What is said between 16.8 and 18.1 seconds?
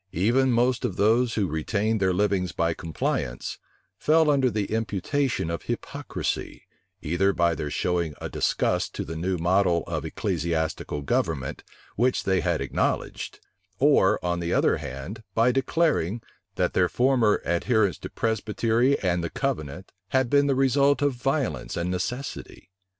former adherence to